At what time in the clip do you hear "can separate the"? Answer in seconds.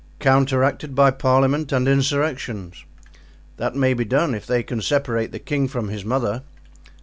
4.63-5.37